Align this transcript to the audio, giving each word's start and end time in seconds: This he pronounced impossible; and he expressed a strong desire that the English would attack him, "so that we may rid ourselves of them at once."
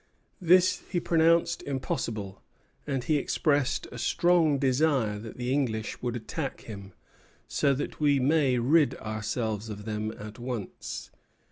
This 0.41 0.81
he 0.89 0.99
pronounced 0.99 1.61
impossible; 1.61 2.41
and 2.87 3.03
he 3.03 3.17
expressed 3.17 3.85
a 3.91 3.99
strong 3.99 4.57
desire 4.57 5.19
that 5.19 5.37
the 5.37 5.53
English 5.53 6.01
would 6.01 6.15
attack 6.15 6.61
him, 6.61 6.93
"so 7.47 7.75
that 7.75 7.99
we 7.99 8.19
may 8.19 8.57
rid 8.57 8.95
ourselves 8.95 9.69
of 9.69 9.85
them 9.85 10.11
at 10.17 10.39
once." 10.39 11.11